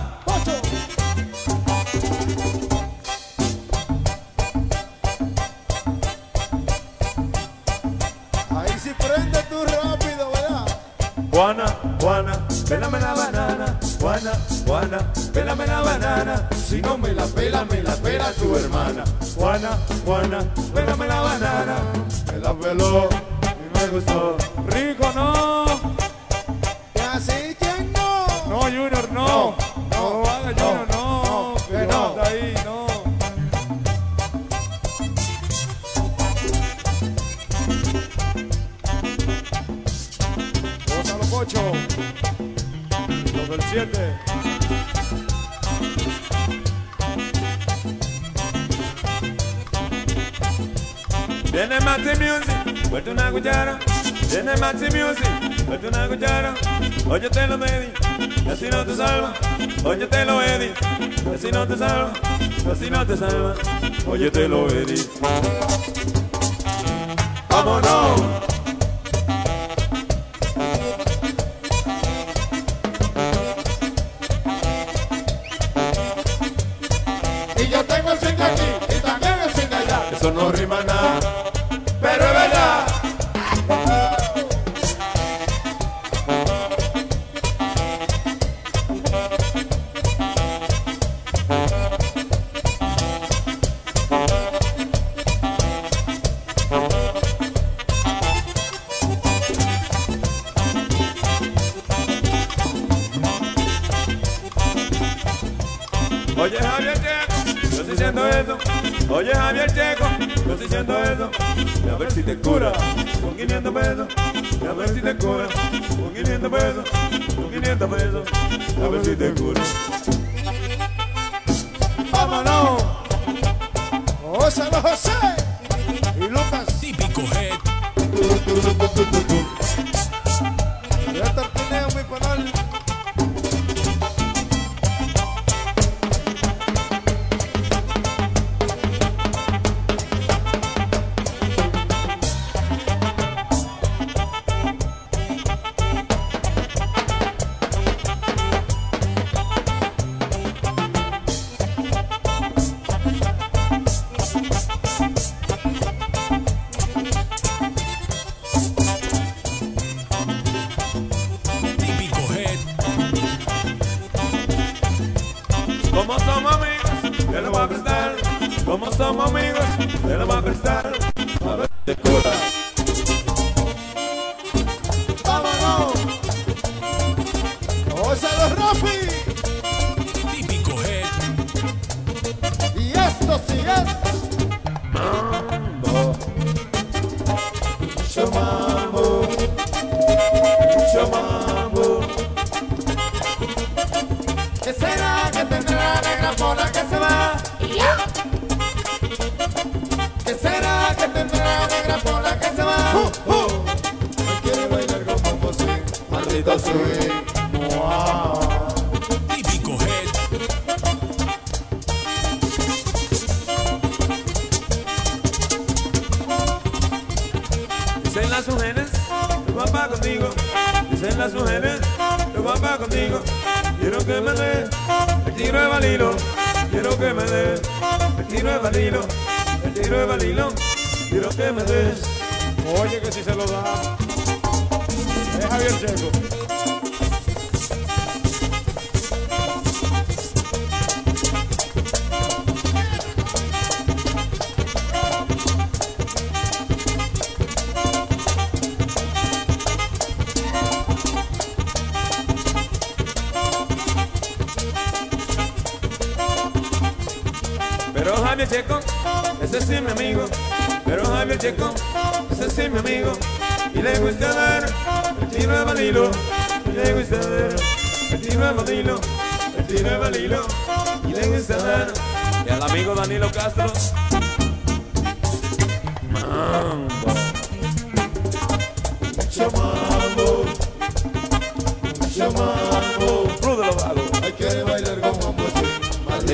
[17.65, 19.05] me la pera tu hermana.
[19.37, 20.45] Juana, Juana,
[20.75, 21.77] pégame la banana.
[22.33, 23.09] Me la peló
[23.43, 24.37] y me gustó.
[24.67, 25.65] Rico no.
[26.95, 28.27] ¿Y así quién no?
[28.49, 29.55] No, Junior, no.
[29.91, 31.55] No, no, haga Junior, no.
[31.69, 32.23] Que no, no, no.
[32.23, 32.87] ahí, no.
[40.89, 41.73] Gózalo, Pocho.
[43.37, 44.32] Los del siete.
[51.93, 53.78] mati music, suelta una cuchara.
[54.30, 56.55] Tiene mati music, suelta una cuchara.
[57.07, 57.93] Oye, te lo pedí,
[58.51, 59.32] así no te salva.
[59.84, 60.70] Oye, te lo pedí,
[61.34, 62.12] así no te salva.
[62.70, 63.55] Así no te salva,
[64.07, 65.07] oye, te lo pedí.
[67.51, 68.41] Vámonos.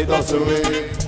[0.06, 0.90] Despacito subir.
[0.92, 1.07] Ay,